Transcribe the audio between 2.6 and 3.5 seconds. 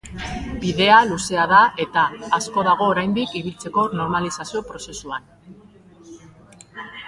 dago oraindik